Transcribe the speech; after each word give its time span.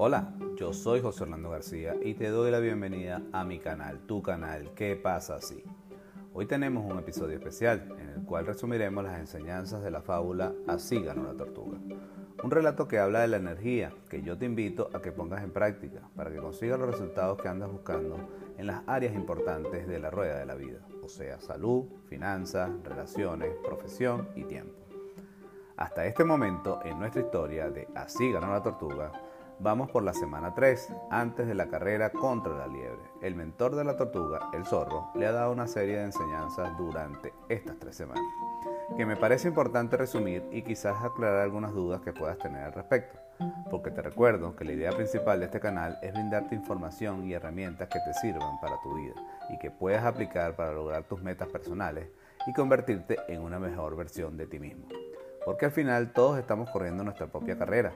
Hola, 0.00 0.32
yo 0.54 0.72
soy 0.72 1.00
José 1.00 1.24
Orlando 1.24 1.50
García 1.50 1.96
y 2.00 2.14
te 2.14 2.28
doy 2.28 2.52
la 2.52 2.60
bienvenida 2.60 3.20
a 3.32 3.42
mi 3.42 3.58
canal, 3.58 3.98
tu 4.06 4.22
canal, 4.22 4.72
¿Qué 4.76 4.94
pasa 4.94 5.34
así? 5.34 5.64
Hoy 6.32 6.46
tenemos 6.46 6.88
un 6.88 7.00
episodio 7.00 7.36
especial 7.36 7.96
en 7.98 8.10
el 8.10 8.24
cual 8.24 8.46
resumiremos 8.46 9.02
las 9.02 9.18
enseñanzas 9.18 9.82
de 9.82 9.90
la 9.90 10.00
fábula 10.00 10.52
Así 10.68 11.02
ganó 11.02 11.24
la 11.24 11.36
tortuga. 11.36 11.78
Un 12.44 12.50
relato 12.52 12.86
que 12.86 13.00
habla 13.00 13.22
de 13.22 13.26
la 13.26 13.38
energía 13.38 13.92
que 14.08 14.22
yo 14.22 14.38
te 14.38 14.44
invito 14.44 14.88
a 14.94 15.02
que 15.02 15.10
pongas 15.10 15.42
en 15.42 15.50
práctica 15.50 16.08
para 16.14 16.30
que 16.30 16.38
consigas 16.38 16.78
los 16.78 16.92
resultados 16.92 17.42
que 17.42 17.48
andas 17.48 17.68
buscando 17.68 18.18
en 18.56 18.68
las 18.68 18.84
áreas 18.86 19.16
importantes 19.16 19.88
de 19.88 19.98
la 19.98 20.10
rueda 20.10 20.38
de 20.38 20.46
la 20.46 20.54
vida, 20.54 20.78
o 21.02 21.08
sea, 21.08 21.40
salud, 21.40 21.86
finanzas, 22.06 22.70
relaciones, 22.84 23.50
profesión 23.64 24.28
y 24.36 24.44
tiempo. 24.44 24.78
Hasta 25.76 26.06
este 26.06 26.22
momento 26.22 26.78
en 26.84 27.00
nuestra 27.00 27.22
historia 27.22 27.68
de 27.68 27.88
Así 27.96 28.30
ganó 28.30 28.52
la 28.52 28.62
tortuga, 28.62 29.12
Vamos 29.60 29.90
por 29.90 30.04
la 30.04 30.14
semana 30.14 30.54
3, 30.54 30.92
antes 31.10 31.48
de 31.48 31.54
la 31.56 31.66
carrera 31.66 32.10
contra 32.10 32.56
la 32.56 32.68
liebre. 32.68 33.02
El 33.20 33.34
mentor 33.34 33.74
de 33.74 33.82
la 33.82 33.96
tortuga, 33.96 34.50
el 34.54 34.64
zorro, 34.64 35.10
le 35.16 35.26
ha 35.26 35.32
dado 35.32 35.50
una 35.50 35.66
serie 35.66 35.96
de 35.96 36.04
enseñanzas 36.04 36.78
durante 36.78 37.34
estas 37.48 37.76
tres 37.80 37.96
semanas, 37.96 38.22
que 38.96 39.04
me 39.04 39.16
parece 39.16 39.48
importante 39.48 39.96
resumir 39.96 40.46
y 40.52 40.62
quizás 40.62 41.02
aclarar 41.02 41.40
algunas 41.40 41.72
dudas 41.72 42.00
que 42.02 42.12
puedas 42.12 42.38
tener 42.38 42.62
al 42.62 42.72
respecto, 42.72 43.18
porque 43.68 43.90
te 43.90 44.00
recuerdo 44.00 44.54
que 44.54 44.64
la 44.64 44.74
idea 44.74 44.92
principal 44.92 45.40
de 45.40 45.46
este 45.46 45.58
canal 45.58 45.98
es 46.02 46.12
brindarte 46.12 46.54
información 46.54 47.26
y 47.26 47.32
herramientas 47.32 47.88
que 47.88 47.98
te 47.98 48.14
sirvan 48.14 48.60
para 48.60 48.80
tu 48.80 48.94
vida 48.94 49.14
y 49.50 49.58
que 49.58 49.72
puedas 49.72 50.04
aplicar 50.04 50.54
para 50.54 50.70
lograr 50.70 51.02
tus 51.02 51.20
metas 51.20 51.48
personales 51.48 52.06
y 52.46 52.52
convertirte 52.52 53.16
en 53.26 53.42
una 53.42 53.58
mejor 53.58 53.96
versión 53.96 54.36
de 54.36 54.46
ti 54.46 54.60
mismo. 54.60 54.86
Porque 55.44 55.64
al 55.64 55.72
final 55.72 56.12
todos 56.12 56.38
estamos 56.38 56.70
corriendo 56.70 57.02
nuestra 57.02 57.26
propia 57.26 57.58
carrera 57.58 57.92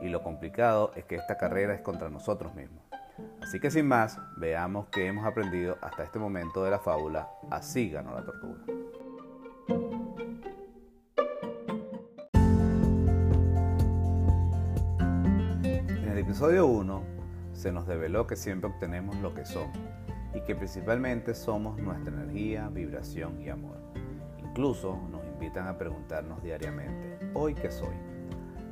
y 0.00 0.08
lo 0.08 0.22
complicado 0.22 0.92
es 0.96 1.04
que 1.04 1.16
esta 1.16 1.36
carrera 1.36 1.74
es 1.74 1.80
contra 1.80 2.08
nosotros 2.08 2.54
mismos. 2.54 2.84
Así 3.42 3.60
que 3.60 3.70
sin 3.70 3.86
más, 3.86 4.18
veamos 4.36 4.88
qué 4.90 5.06
hemos 5.06 5.26
aprendido 5.26 5.76
hasta 5.82 6.04
este 6.04 6.18
momento 6.18 6.64
de 6.64 6.70
la 6.70 6.78
fábula 6.78 7.28
Así 7.50 7.90
ganó 7.90 8.14
la 8.14 8.24
tortuga. 8.24 8.60
En 15.68 16.08
el 16.08 16.18
episodio 16.18 16.66
1 16.66 17.02
se 17.52 17.72
nos 17.72 17.86
develó 17.86 18.26
que 18.26 18.36
siempre 18.36 18.70
obtenemos 18.70 19.16
lo 19.16 19.34
que 19.34 19.44
somos 19.44 19.76
y 20.34 20.40
que 20.42 20.54
principalmente 20.54 21.34
somos 21.34 21.78
nuestra 21.78 22.12
energía, 22.12 22.68
vibración 22.68 23.40
y 23.40 23.48
amor. 23.48 23.76
Incluso 24.38 24.98
nos 25.10 25.24
invitan 25.26 25.66
a 25.66 25.76
preguntarnos 25.76 26.42
diariamente, 26.42 27.18
¿hoy 27.34 27.54
qué 27.54 27.70
soy? 27.70 28.09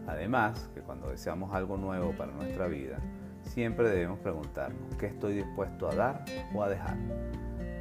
Además, 0.08 0.70
que 0.74 0.80
cuando 0.80 1.10
deseamos 1.10 1.54
algo 1.54 1.76
nuevo 1.76 2.12
para 2.12 2.32
nuestra 2.32 2.66
vida, 2.66 2.98
siempre 3.42 3.90
debemos 3.90 4.18
preguntarnos 4.20 4.96
qué 4.96 5.06
estoy 5.06 5.34
dispuesto 5.34 5.88
a 5.88 5.94
dar 5.94 6.24
o 6.54 6.62
a 6.62 6.68
dejar. 6.70 6.96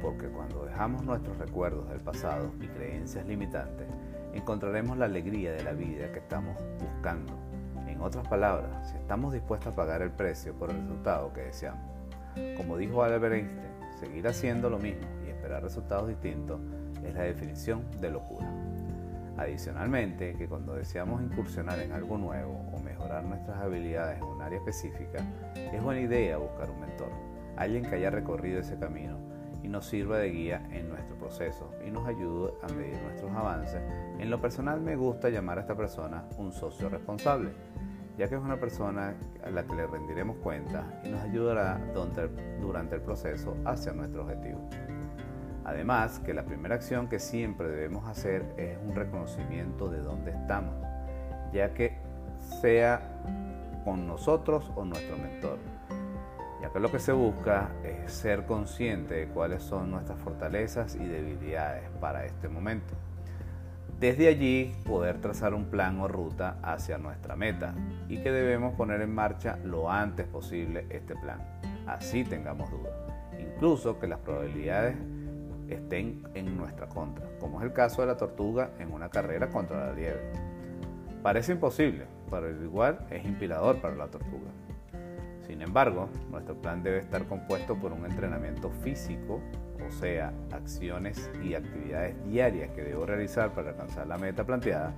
Porque 0.02 0.28
cuando 0.28 0.66
dejamos 0.66 1.02
nuestros 1.04 1.38
recuerdos 1.38 1.88
del 1.88 2.00
pasado 2.00 2.52
y 2.60 2.66
creencias 2.66 3.26
limitantes, 3.26 3.86
encontraremos 4.34 4.98
la 4.98 5.06
alegría 5.06 5.52
de 5.52 5.64
la 5.64 5.72
vida 5.72 6.12
que 6.12 6.18
estamos 6.18 6.54
buscando. 6.78 7.32
En 7.86 8.02
otras 8.02 8.28
palabras, 8.28 8.90
si 8.90 8.98
estamos 8.98 9.32
dispuestos 9.32 9.72
a 9.72 9.76
pagar 9.76 10.02
el 10.02 10.10
precio 10.10 10.52
por 10.54 10.70
el 10.70 10.76
resultado 10.82 11.32
que 11.32 11.40
deseamos. 11.40 11.90
Como 12.58 12.76
dijo 12.76 13.02
Albert 13.02 13.34
Einstein, 13.34 13.72
seguir 13.98 14.28
haciendo 14.28 14.68
lo 14.68 14.78
mismo 14.78 15.06
y 15.26 15.30
esperar 15.30 15.62
resultados 15.62 16.08
distintos 16.08 16.60
es 17.02 17.14
la 17.14 17.22
definición 17.22 17.90
de 18.00 18.10
locura. 18.10 18.46
Adicionalmente, 19.38 20.34
que 20.34 20.48
cuando 20.48 20.74
deseamos 20.74 21.22
incursionar 21.22 21.78
en 21.78 21.92
algo 21.92 22.18
nuevo 22.18 22.60
o 22.72 22.80
mejorar 22.80 23.24
nuestras 23.24 23.58
habilidades 23.58 24.18
en 24.18 24.24
un 24.24 24.42
área 24.42 24.58
específica, 24.58 25.24
es 25.54 25.80
buena 25.80 26.00
idea 26.00 26.38
buscar 26.38 26.68
un 26.70 26.80
mentor, 26.80 27.12
alguien 27.56 27.84
que 27.84 27.94
haya 27.94 28.10
recorrido 28.10 28.58
ese 28.58 28.76
camino 28.76 29.16
y 29.62 29.68
nos 29.68 29.86
sirva 29.86 30.18
de 30.18 30.30
guía 30.30 30.66
en 30.72 30.88
nuestro 30.88 31.16
proceso 31.16 31.72
y 31.86 31.90
nos 31.90 32.06
ayude 32.08 32.52
a 32.62 32.72
medir 32.72 33.00
nuestros 33.00 33.30
avances. 33.30 33.80
En 34.18 34.28
lo 34.28 34.40
personal 34.40 34.80
me 34.80 34.96
gusta 34.96 35.28
llamar 35.30 35.58
a 35.58 35.60
esta 35.60 35.76
persona 35.76 36.24
un 36.36 36.52
socio 36.52 36.88
responsable, 36.88 37.50
ya 38.16 38.28
que 38.28 38.34
es 38.34 38.40
una 38.40 38.58
persona 38.58 39.14
a 39.44 39.50
la 39.50 39.64
que 39.64 39.74
le 39.76 39.86
rendiremos 39.86 40.36
cuenta 40.38 41.00
y 41.04 41.10
nos 41.10 41.22
ayudará 41.22 41.80
durante 42.60 42.96
el 42.96 43.02
proceso 43.02 43.56
hacia 43.64 43.92
nuestro 43.92 44.22
objetivo. 44.22 44.68
Además, 45.68 46.18
que 46.20 46.32
la 46.32 46.44
primera 46.44 46.76
acción 46.76 47.08
que 47.08 47.18
siempre 47.18 47.68
debemos 47.68 48.08
hacer 48.08 48.42
es 48.56 48.78
un 48.82 48.96
reconocimiento 48.96 49.90
de 49.90 49.98
dónde 49.98 50.30
estamos, 50.30 50.74
ya 51.52 51.74
que 51.74 51.98
sea 52.62 53.02
con 53.84 54.06
nosotros 54.06 54.72
o 54.76 54.86
nuestro 54.86 55.18
mentor, 55.18 55.58
ya 56.62 56.72
que 56.72 56.80
lo 56.80 56.90
que 56.90 56.98
se 56.98 57.12
busca 57.12 57.68
es 57.84 58.10
ser 58.10 58.46
consciente 58.46 59.12
de 59.12 59.26
cuáles 59.26 59.62
son 59.62 59.90
nuestras 59.90 60.18
fortalezas 60.20 60.94
y 60.94 61.04
debilidades 61.04 61.84
para 62.00 62.24
este 62.24 62.48
momento. 62.48 62.94
Desde 64.00 64.28
allí 64.28 64.74
poder 64.86 65.20
trazar 65.20 65.52
un 65.52 65.66
plan 65.66 66.00
o 66.00 66.08
ruta 66.08 66.56
hacia 66.62 66.96
nuestra 66.96 67.36
meta 67.36 67.74
y 68.08 68.22
que 68.22 68.32
debemos 68.32 68.74
poner 68.74 69.02
en 69.02 69.14
marcha 69.14 69.58
lo 69.64 69.90
antes 69.90 70.26
posible 70.28 70.86
este 70.88 71.14
plan, 71.14 71.40
así 71.86 72.24
tengamos 72.24 72.70
dudas. 72.70 72.94
Incluso 73.38 74.00
que 74.00 74.06
las 74.06 74.20
probabilidades 74.20 74.96
estén 75.74 76.22
en 76.34 76.56
nuestra 76.56 76.88
contra, 76.88 77.26
como 77.38 77.58
es 77.58 77.64
el 77.64 77.72
caso 77.72 78.02
de 78.02 78.08
la 78.08 78.16
tortuga 78.16 78.70
en 78.78 78.92
una 78.92 79.08
carrera 79.08 79.48
contra 79.48 79.86
la 79.86 79.92
liebre. 79.92 80.32
Parece 81.22 81.52
imposible, 81.52 82.06
pero 82.30 82.50
igual 82.50 83.06
es 83.10 83.24
inspirador 83.24 83.80
para 83.80 83.94
la 83.96 84.06
tortuga. 84.06 84.50
Sin 85.46 85.62
embargo, 85.62 86.08
nuestro 86.30 86.54
plan 86.60 86.82
debe 86.82 86.98
estar 86.98 87.24
compuesto 87.24 87.74
por 87.74 87.92
un 87.92 88.04
entrenamiento 88.04 88.70
físico, 88.70 89.40
o 89.86 89.90
sea, 89.90 90.32
acciones 90.52 91.30
y 91.42 91.54
actividades 91.54 92.22
diarias 92.24 92.70
que 92.72 92.82
debo 92.82 93.06
realizar 93.06 93.52
para 93.52 93.70
alcanzar 93.70 94.06
la 94.06 94.18
meta 94.18 94.44
planteada, 94.44 94.92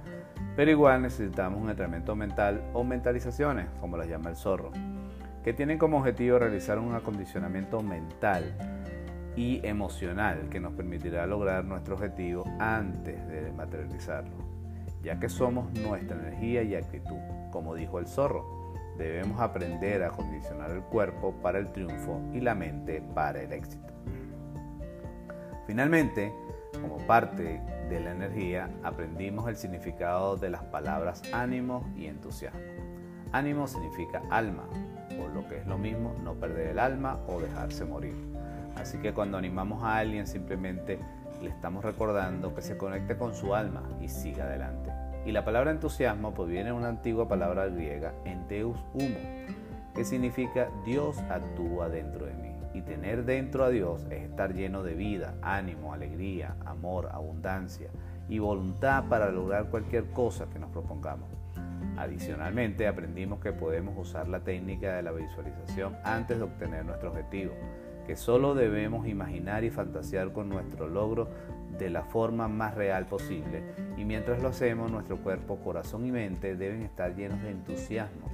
pero 0.57 0.71
igual 0.71 1.03
necesitamos 1.03 1.61
un 1.63 1.71
entrenamiento 1.71 2.17
mental 2.17 2.63
o 2.73 2.83
mentalizaciones, 2.83 3.69
como 3.81 3.97
las 3.97 4.09
llama 4.09 4.31
el 4.31 4.37
zorro, 4.37 4.73
que 5.45 5.53
tienen 5.53 5.79
como 5.79 5.99
objetivo 5.99 6.39
realizar 6.39 6.79
un 6.79 6.95
acondicionamiento 6.95 7.81
mental 7.81 8.80
y 9.37 9.65
emocional 9.67 10.49
que 10.51 10.61
nos 10.61 10.73
permitirá 10.73 11.27
lograr 11.27 11.65
nuestro 11.65 11.95
objetivo 11.95 12.45
antes 12.59 13.27
de 13.29 13.53
materializarlo, 13.53 14.37
ya 15.03 15.19
que 15.19 15.29
somos 15.29 15.73
nuestra 15.81 16.19
energía 16.19 16.63
y 16.63 16.75
actitud. 16.75 17.19
Como 17.51 17.75
dijo 17.75 17.99
el 17.99 18.07
zorro, 18.07 18.75
debemos 18.99 19.41
aprender 19.41 20.03
a 20.03 20.11
condicionar 20.11 20.71
el 20.71 20.83
cuerpo 20.83 21.35
para 21.43 21.59
el 21.59 21.73
triunfo 21.73 22.21
y 22.33 22.41
la 22.41 22.55
mente 22.55 23.03
para 23.15 23.41
el 23.41 23.53
éxito. 23.53 23.89
Finalmente, 25.67 26.33
como 26.81 26.99
parte 27.07 27.61
de 27.89 28.01
la 28.01 28.13
energía, 28.13 28.71
aprendimos 28.83 29.49
el 29.49 29.57
significado 29.57 30.37
de 30.37 30.51
las 30.51 30.63
palabras 30.65 31.23
ánimo 31.33 31.89
y 31.97 32.07
entusiasmo. 32.07 32.61
Ánimo 33.33 33.67
significa 33.69 34.23
alma, 34.31 34.69
lo 35.35 35.47
que 35.49 35.59
es 35.59 35.67
lo 35.67 35.79
mismo, 35.79 36.15
no 36.23 36.35
perder 36.35 36.69
el 36.69 36.79
alma 36.79 37.19
o 37.27 37.41
dejarse 37.41 37.85
morir. 37.85 38.15
Así 38.77 38.99
que 38.99 39.13
cuando 39.13 39.39
animamos 39.39 39.83
a 39.83 39.99
alguien 39.99 40.27
simplemente 40.27 40.99
le 41.43 41.49
estamos 41.49 41.85
recordando 41.85 42.55
que 42.55 42.63
se 42.63 42.77
conecte 42.77 43.17
con 43.17 43.35
su 43.35 43.55
alma 43.55 43.83
y 44.01 44.09
siga 44.09 44.45
adelante. 44.45 44.91
Y 45.27 45.33
la 45.33 45.45
palabra 45.45 45.71
entusiasmo 45.71 46.33
pues 46.33 46.49
viene 46.49 46.67
de 46.67 46.73
una 46.73 46.89
antigua 46.89 47.29
palabra 47.29 47.67
griega, 47.67 48.15
enteus 48.25 48.79
humo, 48.95 49.19
que 49.95 50.05
significa 50.05 50.69
Dios 50.85 51.19
actúa 51.29 51.89
dentro 51.89 52.27
de 52.27 52.35
mí. 52.35 52.51
Y 52.73 52.83
tener 52.83 53.25
dentro 53.25 53.65
a 53.65 53.71
Dios 53.71 54.07
es 54.11 54.23
estar 54.23 54.55
lleno 54.55 54.83
de 54.83 54.95
vida, 54.95 55.35
ánimo, 55.43 55.93
alegría, 55.93 56.57
amor, 56.65 57.09
abundancia 57.13 57.91
y 58.29 58.39
voluntad 58.39 59.05
para 59.09 59.31
lograr 59.31 59.67
cualquier 59.71 60.07
cosa 60.13 60.47
que 60.49 60.59
nos 60.59 60.71
propongamos. 60.71 61.29
Adicionalmente, 62.01 62.87
aprendimos 62.87 63.41
que 63.41 63.53
podemos 63.53 63.95
usar 63.99 64.27
la 64.27 64.41
técnica 64.41 64.97
de 64.97 65.03
la 65.03 65.13
visualización 65.13 65.97
antes 66.03 66.39
de 66.39 66.45
obtener 66.45 66.85
nuestro 66.87 67.11
objetivo 67.11 67.53
que 68.07 68.17
solo 68.17 68.55
debemos 68.55 69.07
imaginar 69.07 69.65
y 69.65 69.71
fantasear 69.71 70.33
con 70.33 70.49
nuestro 70.49 70.89
logro 70.89 71.29
de 71.79 71.91
la 71.91 72.03
forma 72.03 72.49
más 72.49 72.75
real 72.75 73.05
posible 73.05 73.63
y 73.99 74.05
mientras 74.05 74.43
lo 74.43 74.49
hacemos 74.49 74.91
nuestro 74.91 75.19
cuerpo, 75.19 75.61
corazón 75.63 76.07
y 76.07 76.11
mente 76.11 76.57
deben 76.57 76.83
estar 76.83 77.15
llenos 77.15 77.43
de 77.43 77.51
entusiasmo 77.51 78.29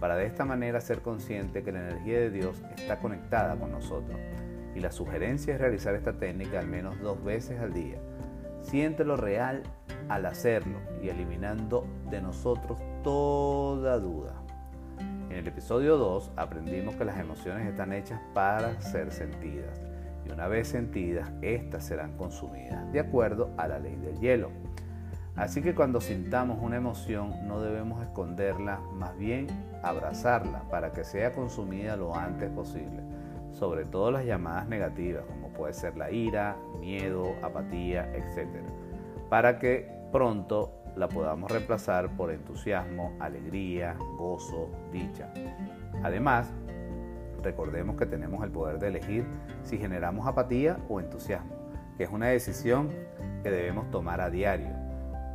para 0.00 0.16
de 0.16 0.26
esta 0.26 0.44
manera 0.44 0.80
ser 0.80 1.00
consciente 1.00 1.62
que 1.62 1.70
la 1.70 1.78
energía 1.78 2.18
de 2.18 2.30
Dios 2.30 2.60
está 2.76 2.98
conectada 2.98 3.54
con 3.56 3.70
nosotros. 3.70 4.18
Y 4.74 4.80
la 4.80 4.90
sugerencia 4.90 5.54
es 5.54 5.60
realizar 5.60 5.94
esta 5.94 6.14
técnica 6.14 6.58
al 6.58 6.66
menos 6.66 7.00
dos 7.00 7.22
veces 7.22 7.60
al 7.60 7.72
día. 7.72 7.98
Siéntelo 8.62 9.16
real 9.16 9.62
al 10.12 10.26
hacerlo 10.26 10.78
y 11.02 11.08
eliminando 11.08 11.86
de 12.10 12.20
nosotros 12.20 12.78
toda 13.02 13.98
duda. 13.98 14.34
En 15.30 15.38
el 15.38 15.48
episodio 15.48 15.96
2 15.96 16.32
aprendimos 16.36 16.96
que 16.96 17.06
las 17.06 17.18
emociones 17.18 17.66
están 17.66 17.94
hechas 17.94 18.20
para 18.34 18.78
ser 18.82 19.10
sentidas 19.10 19.80
y 20.26 20.30
una 20.30 20.48
vez 20.48 20.68
sentidas, 20.68 21.32
éstas 21.40 21.86
serán 21.86 22.18
consumidas, 22.18 22.92
de 22.92 23.00
acuerdo 23.00 23.54
a 23.56 23.66
la 23.66 23.78
ley 23.78 23.96
del 23.96 24.20
hielo. 24.20 24.50
Así 25.34 25.62
que 25.62 25.74
cuando 25.74 26.02
sintamos 26.02 26.58
una 26.60 26.76
emoción 26.76 27.48
no 27.48 27.62
debemos 27.62 28.02
esconderla, 28.02 28.80
más 28.92 29.16
bien 29.16 29.46
abrazarla 29.82 30.68
para 30.70 30.92
que 30.92 31.04
sea 31.04 31.32
consumida 31.32 31.96
lo 31.96 32.14
antes 32.14 32.50
posible, 32.50 33.02
sobre 33.52 33.86
todo 33.86 34.10
las 34.10 34.26
llamadas 34.26 34.68
negativas 34.68 35.24
como 35.24 35.48
puede 35.48 35.72
ser 35.72 35.96
la 35.96 36.10
ira, 36.10 36.58
miedo, 36.78 37.34
apatía, 37.40 38.12
etc. 38.14 38.46
Para 39.30 39.58
que 39.58 40.01
pronto 40.12 40.72
la 40.96 41.08
podamos 41.08 41.50
reemplazar 41.50 42.14
por 42.16 42.30
entusiasmo, 42.30 43.16
alegría, 43.18 43.96
gozo, 44.18 44.70
dicha. 44.92 45.32
Además, 46.02 46.52
recordemos 47.42 47.96
que 47.96 48.06
tenemos 48.06 48.44
el 48.44 48.50
poder 48.50 48.78
de 48.78 48.88
elegir 48.88 49.26
si 49.62 49.78
generamos 49.78 50.26
apatía 50.26 50.78
o 50.88 51.00
entusiasmo, 51.00 51.54
que 51.96 52.04
es 52.04 52.10
una 52.10 52.28
decisión 52.28 52.90
que 53.42 53.50
debemos 53.50 53.90
tomar 53.90 54.20
a 54.20 54.30
diario 54.30 54.82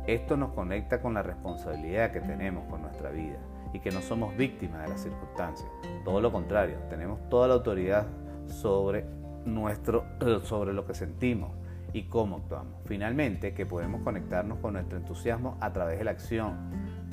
esto 0.08 0.38
nos 0.38 0.54
conecta 0.54 1.02
con 1.02 1.12
la 1.12 1.22
responsabilidad 1.22 2.12
que 2.12 2.22
tenemos 2.22 2.64
con 2.70 2.80
nuestra 2.80 3.10
vida 3.10 3.36
y 3.74 3.80
que 3.80 3.90
no 3.90 4.00
somos 4.00 4.34
víctimas 4.38 4.84
de 4.84 4.88
las 4.88 5.02
circunstancias. 5.02 5.68
Todo 6.02 6.22
lo 6.22 6.32
contrario, 6.32 6.78
tenemos 6.88 7.28
toda 7.28 7.46
la 7.46 7.52
autoridad 7.52 8.06
sobre, 8.46 9.04
nuestro, 9.44 10.06
sobre 10.44 10.72
lo 10.72 10.86
que 10.86 10.94
sentimos 10.94 11.50
y 11.92 12.04
cómo 12.04 12.36
actuamos. 12.36 12.80
Finalmente, 12.86 13.54
que 13.54 13.66
podemos 13.66 14.02
conectarnos 14.02 14.58
con 14.58 14.74
nuestro 14.74 14.98
entusiasmo 14.98 15.56
a 15.60 15.72
través 15.72 15.98
de 15.98 16.04
la 16.04 16.10
acción, 16.10 16.56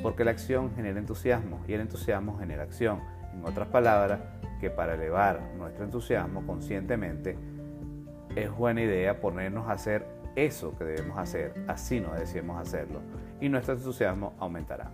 porque 0.02 0.24
la 0.24 0.32
acción 0.32 0.74
genera 0.76 1.00
entusiasmo 1.00 1.64
y 1.68 1.74
el 1.74 1.82
entusiasmo 1.82 2.38
genera 2.38 2.64
acción. 2.64 3.00
En 3.34 3.46
otras 3.46 3.68
palabras, 3.70 4.20
que 4.60 4.70
para 4.70 4.96
elevar 4.96 5.42
nuestro 5.58 5.84
entusiasmo 5.84 6.46
conscientemente 6.46 7.38
es 8.36 8.52
buena 8.52 8.82
idea 8.82 9.20
ponernos 9.20 9.68
a 9.68 9.74
hacer 9.74 10.06
eso 10.36 10.78
que 10.78 10.84
debemos 10.84 11.18
hacer, 11.18 11.54
así 11.68 12.00
no 12.00 12.14
deseemos 12.14 12.60
hacerlo, 12.62 13.00
y 13.40 13.50
nuestro 13.50 13.76
entusiasmo 13.76 14.34
aumentará. 14.40 14.92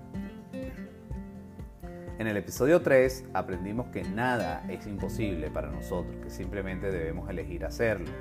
En 2.19 2.27
el 2.27 2.37
episodio 2.37 2.81
3 2.81 3.29
aprendimos 3.33 3.87
que 3.87 4.03
nada 4.03 4.63
es 4.69 4.85
imposible 4.85 5.49
para 5.49 5.71
nosotros, 5.71 6.15
que 6.23 6.29
simplemente 6.29 6.91
debemos 6.91 7.27
elegir 7.27 7.65
hacerlo. 7.65 8.11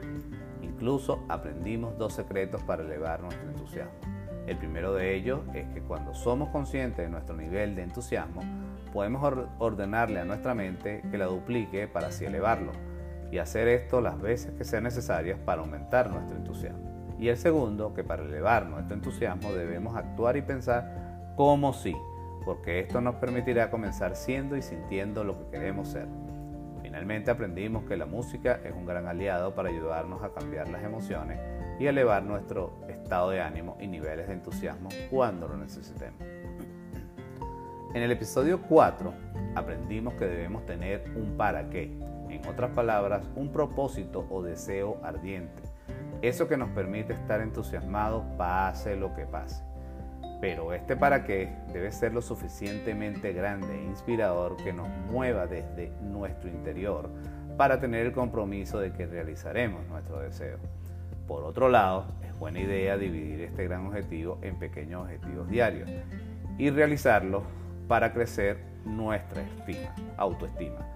Incluso 0.80 1.22
aprendimos 1.28 1.98
dos 1.98 2.14
secretos 2.14 2.62
para 2.62 2.82
elevar 2.82 3.20
nuestro 3.20 3.50
entusiasmo. 3.50 3.92
El 4.46 4.56
primero 4.56 4.94
de 4.94 5.14
ellos 5.14 5.40
es 5.52 5.68
que 5.74 5.82
cuando 5.82 6.14
somos 6.14 6.48
conscientes 6.48 7.04
de 7.04 7.10
nuestro 7.10 7.36
nivel 7.36 7.74
de 7.74 7.82
entusiasmo, 7.82 8.40
podemos 8.90 9.22
ordenarle 9.58 10.20
a 10.20 10.24
nuestra 10.24 10.54
mente 10.54 11.02
que 11.10 11.18
la 11.18 11.26
duplique 11.26 11.86
para 11.86 12.06
así 12.06 12.24
elevarlo 12.24 12.72
y 13.30 13.36
hacer 13.36 13.68
esto 13.68 14.00
las 14.00 14.18
veces 14.18 14.52
que 14.52 14.64
sean 14.64 14.84
necesarias 14.84 15.38
para 15.44 15.60
aumentar 15.60 16.08
nuestro 16.10 16.38
entusiasmo. 16.38 17.14
Y 17.18 17.28
el 17.28 17.36
segundo, 17.36 17.92
que 17.92 18.02
para 18.02 18.22
elevar 18.22 18.64
nuestro 18.64 18.94
entusiasmo 18.94 19.52
debemos 19.52 19.94
actuar 19.94 20.38
y 20.38 20.42
pensar 20.42 21.34
como 21.36 21.74
sí, 21.74 21.94
porque 22.46 22.80
esto 22.80 23.02
nos 23.02 23.16
permitirá 23.16 23.70
comenzar 23.70 24.16
siendo 24.16 24.56
y 24.56 24.62
sintiendo 24.62 25.24
lo 25.24 25.38
que 25.38 25.58
queremos 25.58 25.88
ser. 25.88 26.06
Finalmente 26.90 27.30
aprendimos 27.30 27.84
que 27.84 27.96
la 27.96 28.04
música 28.04 28.58
es 28.64 28.72
un 28.72 28.84
gran 28.84 29.06
aliado 29.06 29.54
para 29.54 29.68
ayudarnos 29.68 30.24
a 30.24 30.32
cambiar 30.32 30.68
las 30.70 30.82
emociones 30.82 31.38
y 31.78 31.86
elevar 31.86 32.24
nuestro 32.24 32.80
estado 32.88 33.30
de 33.30 33.40
ánimo 33.40 33.76
y 33.78 33.86
niveles 33.86 34.26
de 34.26 34.32
entusiasmo 34.32 34.88
cuando 35.08 35.46
lo 35.46 35.56
necesitemos. 35.56 36.20
En 37.94 38.02
el 38.02 38.10
episodio 38.10 38.60
4 38.62 39.14
aprendimos 39.54 40.14
que 40.14 40.26
debemos 40.26 40.66
tener 40.66 41.04
un 41.14 41.36
para 41.36 41.70
qué, 41.70 41.96
en 42.28 42.44
otras 42.48 42.72
palabras, 42.72 43.24
un 43.36 43.52
propósito 43.52 44.26
o 44.28 44.42
deseo 44.42 44.98
ardiente 45.04 45.62
eso 46.22 46.46
que 46.46 46.58
nos 46.58 46.68
permite 46.70 47.14
estar 47.14 47.40
entusiasmados 47.40 48.24
pase 48.36 48.94
lo 48.94 49.14
que 49.14 49.24
pase. 49.24 49.64
Pero 50.40 50.72
este 50.72 50.96
para 50.96 51.24
qué 51.24 51.52
debe 51.72 51.92
ser 51.92 52.14
lo 52.14 52.22
suficientemente 52.22 53.32
grande 53.32 53.74
e 53.74 53.84
inspirador 53.84 54.56
que 54.56 54.72
nos 54.72 54.88
mueva 55.10 55.46
desde 55.46 55.92
nuestro 56.00 56.48
interior 56.48 57.10
para 57.56 57.78
tener 57.78 58.06
el 58.06 58.12
compromiso 58.12 58.80
de 58.80 58.92
que 58.92 59.06
realizaremos 59.06 59.86
nuestro 59.86 60.20
deseo. 60.20 60.58
Por 61.26 61.44
otro 61.44 61.68
lado, 61.68 62.06
es 62.26 62.36
buena 62.38 62.60
idea 62.60 62.96
dividir 62.96 63.42
este 63.42 63.64
gran 63.64 63.86
objetivo 63.86 64.38
en 64.42 64.58
pequeños 64.58 65.02
objetivos 65.02 65.48
diarios 65.48 65.90
y 66.56 66.70
realizarlos 66.70 67.42
para 67.86 68.12
crecer 68.12 68.58
nuestra 68.84 69.42
estima, 69.42 69.94
autoestima 70.16 70.86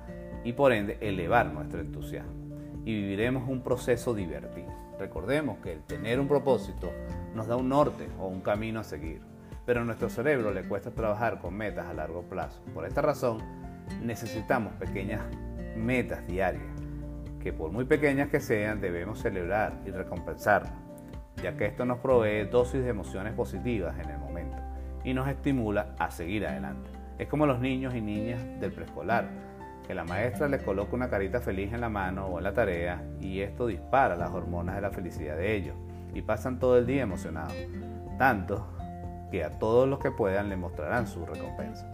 y 0.42 0.52
por 0.52 0.72
ende 0.72 0.98
elevar 1.00 1.52
nuestro 1.52 1.80
entusiasmo. 1.80 2.32
Y 2.84 2.94
viviremos 2.94 3.48
un 3.48 3.62
proceso 3.62 4.14
divertido. 4.14 4.72
Recordemos 4.98 5.58
que 5.58 5.72
el 5.72 5.82
tener 5.82 6.20
un 6.20 6.28
propósito 6.28 6.90
nos 7.34 7.46
da 7.46 7.56
un 7.56 7.68
norte 7.68 8.08
o 8.18 8.26
un 8.28 8.40
camino 8.40 8.80
a 8.80 8.84
seguir, 8.84 9.22
pero 9.66 9.80
a 9.80 9.84
nuestro 9.84 10.08
cerebro 10.08 10.52
le 10.52 10.64
cuesta 10.64 10.90
trabajar 10.90 11.38
con 11.38 11.54
metas 11.54 11.86
a 11.86 11.94
largo 11.94 12.22
plazo. 12.22 12.62
Por 12.74 12.86
esta 12.86 13.02
razón, 13.02 13.38
necesitamos 14.02 14.74
pequeñas 14.74 15.22
metas 15.76 16.26
diarias, 16.26 16.62
que 17.40 17.52
por 17.52 17.70
muy 17.70 17.84
pequeñas 17.84 18.28
que 18.28 18.40
sean, 18.40 18.80
debemos 18.80 19.20
celebrar 19.20 19.80
y 19.86 19.90
recompensar, 19.90 20.64
ya 21.42 21.56
que 21.56 21.66
esto 21.66 21.84
nos 21.84 21.98
provee 21.98 22.44
dosis 22.44 22.82
de 22.82 22.90
emociones 22.90 23.34
positivas 23.34 23.98
en 23.98 24.10
el 24.10 24.18
momento 24.18 24.56
y 25.04 25.12
nos 25.12 25.28
estimula 25.28 25.94
a 25.98 26.10
seguir 26.10 26.46
adelante. 26.46 26.90
Es 27.18 27.28
como 27.28 27.46
los 27.46 27.60
niños 27.60 27.94
y 27.94 28.00
niñas 28.00 28.40
del 28.60 28.72
preescolar 28.72 29.28
que 29.86 29.94
la 29.94 30.04
maestra 30.04 30.48
les 30.48 30.62
coloca 30.62 30.96
una 30.96 31.10
carita 31.10 31.40
feliz 31.40 31.72
en 31.72 31.82
la 31.82 31.90
mano 31.90 32.26
o 32.26 32.38
en 32.38 32.44
la 32.44 32.54
tarea 32.54 33.02
y 33.20 33.40
esto 33.40 33.66
dispara 33.66 34.16
las 34.16 34.30
hormonas 34.30 34.76
de 34.76 34.80
la 34.80 34.90
felicidad 34.90 35.36
de 35.36 35.54
ellos 35.54 35.76
y 36.14 36.22
pasan 36.22 36.58
todo 36.58 36.78
el 36.78 36.86
día 36.86 37.02
emocionados, 37.02 37.54
tanto 38.18 38.73
que 39.34 39.42
a 39.42 39.50
todos 39.50 39.88
los 39.88 39.98
que 39.98 40.12
puedan 40.12 40.48
le 40.48 40.54
mostrarán 40.54 41.08
su 41.08 41.26
recompensa. 41.26 41.90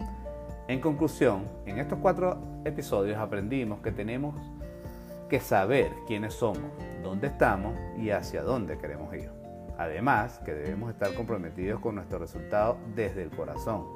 En 0.67 0.79
conclusión, 0.79 1.45
en 1.65 1.79
estos 1.79 1.97
cuatro 1.97 2.37
episodios 2.65 3.17
aprendimos 3.17 3.81
que 3.81 3.91
tenemos 3.91 4.35
que 5.27 5.39
saber 5.39 5.91
quiénes 6.05 6.35
somos, 6.35 6.71
dónde 7.01 7.25
estamos 7.25 7.73
y 7.97 8.11
hacia 8.11 8.43
dónde 8.43 8.77
queremos 8.77 9.11
ir. 9.15 9.31
Además, 9.79 10.39
que 10.45 10.53
debemos 10.53 10.91
estar 10.91 11.15
comprometidos 11.15 11.81
con 11.81 11.95
nuestro 11.95 12.19
resultado 12.19 12.77
desde 12.93 13.23
el 13.23 13.31
corazón 13.31 13.87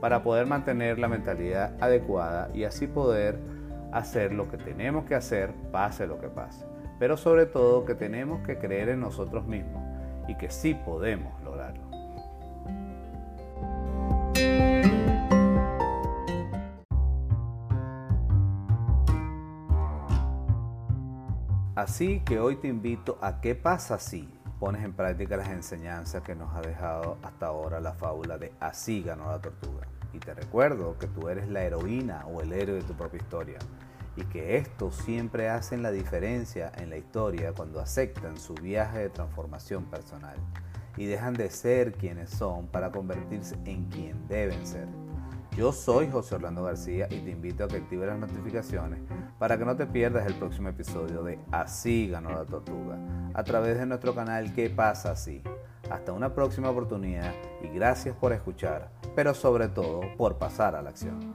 para 0.00 0.22
poder 0.22 0.46
mantener 0.46 0.98
la 0.98 1.08
mentalidad 1.08 1.76
adecuada 1.82 2.48
y 2.54 2.64
así 2.64 2.86
poder 2.86 3.38
hacer 3.92 4.32
lo 4.32 4.48
que 4.48 4.56
tenemos 4.56 5.04
que 5.04 5.16
hacer, 5.16 5.52
pase 5.70 6.06
lo 6.06 6.18
que 6.18 6.28
pase. 6.28 6.64
Pero 6.98 7.18
sobre 7.18 7.44
todo 7.44 7.84
que 7.84 7.94
tenemos 7.94 8.40
que 8.46 8.56
creer 8.56 8.88
en 8.88 9.00
nosotros 9.00 9.46
mismos 9.46 9.84
y 10.28 10.34
que 10.36 10.48
sí 10.48 10.72
podemos 10.72 11.42
Así 21.76 22.20
que 22.20 22.40
hoy 22.40 22.56
te 22.56 22.68
invito 22.68 23.18
a 23.20 23.42
qué 23.42 23.54
pasa 23.54 23.98
si 23.98 24.26
pones 24.58 24.82
en 24.82 24.94
práctica 24.94 25.36
las 25.36 25.50
enseñanzas 25.50 26.22
que 26.22 26.34
nos 26.34 26.54
ha 26.54 26.62
dejado 26.62 27.18
hasta 27.22 27.48
ahora 27.48 27.80
la 27.80 27.92
fábula 27.92 28.38
de 28.38 28.50
Así 28.60 29.02
ganó 29.02 29.30
la 29.30 29.42
tortuga. 29.42 29.86
Y 30.14 30.18
te 30.18 30.32
recuerdo 30.32 30.96
que 30.98 31.06
tú 31.06 31.28
eres 31.28 31.50
la 31.50 31.64
heroína 31.64 32.24
o 32.28 32.40
el 32.40 32.54
héroe 32.54 32.76
de 32.76 32.82
tu 32.82 32.94
propia 32.94 33.18
historia 33.18 33.58
y 34.16 34.22
que 34.22 34.56
estos 34.56 34.96
siempre 34.96 35.50
hacen 35.50 35.82
la 35.82 35.90
diferencia 35.90 36.72
en 36.78 36.88
la 36.88 36.96
historia 36.96 37.52
cuando 37.52 37.78
aceptan 37.78 38.38
su 38.38 38.54
viaje 38.54 38.98
de 39.00 39.10
transformación 39.10 39.84
personal 39.84 40.38
y 40.96 41.04
dejan 41.04 41.34
de 41.34 41.50
ser 41.50 41.92
quienes 41.92 42.30
son 42.30 42.68
para 42.68 42.90
convertirse 42.90 43.54
en 43.66 43.84
quien 43.90 44.26
deben 44.28 44.66
ser. 44.66 44.88
Yo 45.56 45.72
soy 45.72 46.10
José 46.10 46.34
Orlando 46.34 46.64
García 46.64 47.06
y 47.10 47.20
te 47.20 47.30
invito 47.30 47.64
a 47.64 47.68
que 47.68 47.76
actives 47.76 48.06
las 48.06 48.18
notificaciones 48.18 49.00
para 49.38 49.56
que 49.56 49.64
no 49.64 49.74
te 49.74 49.86
pierdas 49.86 50.26
el 50.26 50.34
próximo 50.34 50.68
episodio 50.68 51.22
de 51.22 51.38
Así 51.50 52.08
ganó 52.08 52.30
la 52.30 52.44
tortuga 52.44 52.98
a 53.32 53.42
través 53.42 53.78
de 53.78 53.86
nuestro 53.86 54.14
canal 54.14 54.52
¿Qué 54.52 54.68
pasa 54.68 55.12
así? 55.12 55.42
Hasta 55.90 56.12
una 56.12 56.34
próxima 56.34 56.68
oportunidad 56.68 57.32
y 57.62 57.68
gracias 57.68 58.14
por 58.16 58.34
escuchar, 58.34 58.90
pero 59.14 59.32
sobre 59.32 59.68
todo 59.68 60.02
por 60.18 60.36
pasar 60.36 60.76
a 60.76 60.82
la 60.82 60.90
acción. 60.90 61.34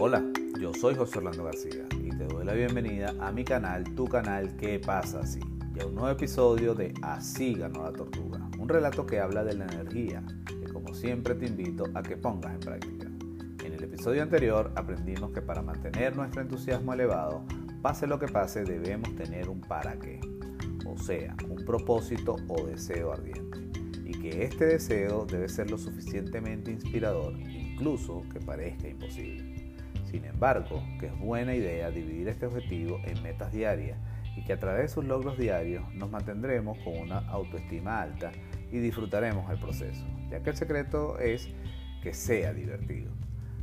Hola, 0.00 0.22
yo 0.60 0.72
soy 0.72 0.94
José 0.94 1.18
Orlando 1.18 1.42
García 1.42 1.84
y 2.00 2.10
te 2.10 2.26
doy 2.26 2.44
la 2.44 2.52
bienvenida 2.52 3.12
a 3.18 3.32
mi 3.32 3.42
canal, 3.42 3.82
tu 3.96 4.06
canal 4.06 4.56
¿Qué 4.56 4.78
pasa 4.78 5.20
así? 5.20 5.40
Un 5.86 5.94
nuevo 5.94 6.10
episodio 6.10 6.74
de 6.74 6.92
Así 7.02 7.54
ganó 7.54 7.84
la 7.84 7.92
tortuga, 7.92 8.48
un 8.58 8.68
relato 8.68 9.06
que 9.06 9.20
habla 9.20 9.44
de 9.44 9.54
la 9.54 9.64
energía, 9.66 10.22
que 10.46 10.72
como 10.72 10.94
siempre 10.94 11.34
te 11.34 11.46
invito 11.46 11.84
a 11.94 12.02
que 12.02 12.16
pongas 12.16 12.54
en 12.54 12.60
práctica. 12.60 13.06
En 13.64 13.72
el 13.72 13.84
episodio 13.84 14.22
anterior 14.22 14.72
aprendimos 14.74 15.30
que 15.32 15.42
para 15.42 15.62
mantener 15.62 16.16
nuestro 16.16 16.42
entusiasmo 16.42 16.92
elevado, 16.92 17.44
pase 17.82 18.06
lo 18.06 18.18
que 18.18 18.26
pase, 18.26 18.64
debemos 18.64 19.14
tener 19.14 19.48
un 19.48 19.60
para 19.60 19.98
qué, 19.98 20.20
o 20.86 20.96
sea, 20.98 21.36
un 21.48 21.64
propósito 21.64 22.36
o 22.48 22.66
deseo 22.66 23.12
ardiente, 23.12 23.58
y 24.04 24.12
que 24.12 24.44
este 24.44 24.66
deseo 24.66 25.26
debe 25.26 25.48
ser 25.48 25.70
lo 25.70 25.78
suficientemente 25.78 26.72
inspirador, 26.72 27.34
incluso 27.38 28.22
que 28.32 28.40
parezca 28.40 28.88
imposible. 28.88 29.74
Sin 30.10 30.24
embargo, 30.24 30.82
que 30.98 31.06
es 31.06 31.18
buena 31.18 31.54
idea 31.54 31.90
dividir 31.90 32.28
este 32.28 32.46
objetivo 32.46 32.98
en 33.04 33.22
metas 33.22 33.52
diarias 33.52 33.98
y 34.38 34.44
que 34.44 34.52
a 34.52 34.58
través 34.58 34.82
de 34.82 34.88
sus 34.88 35.04
logros 35.04 35.36
diarios 35.36 35.82
nos 35.94 36.10
mantendremos 36.10 36.78
con 36.78 36.96
una 36.96 37.18
autoestima 37.28 38.00
alta 38.00 38.30
y 38.70 38.78
disfrutaremos 38.78 39.50
el 39.50 39.58
proceso, 39.58 40.06
ya 40.30 40.40
que 40.40 40.50
el 40.50 40.56
secreto 40.56 41.18
es 41.18 41.48
que 42.02 42.14
sea 42.14 42.52
divertido. 42.52 43.10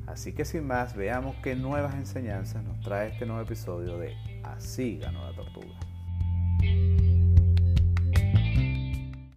Así 0.06 0.34
que 0.34 0.44
sin 0.44 0.68
más, 0.68 0.96
veamos 0.96 1.36
qué 1.38 1.56
nuevas 1.56 1.96
enseñanzas 1.96 2.64
nos 2.64 2.80
trae 2.82 3.10
este 3.10 3.26
nuevo 3.26 3.42
episodio 3.42 3.98
de 3.98 4.14
Así 4.44 5.00
ganó 5.00 5.24
la 5.26 5.36
tortuga. 5.36 5.76